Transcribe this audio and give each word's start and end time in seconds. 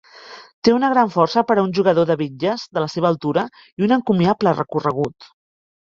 Té 0.67 0.71
una 0.75 0.87
gran 0.93 1.11
força 1.15 1.43
per 1.51 1.57
a 1.57 1.65
un 1.65 1.75
jugador 1.79 2.09
de 2.11 2.17
bitlles 2.21 2.65
de 2.77 2.85
la 2.85 2.89
seva 2.95 3.11
altura 3.13 3.47
i 3.69 3.87
un 3.89 3.95
encomiable 3.99 4.59
recorregut. 4.61 5.29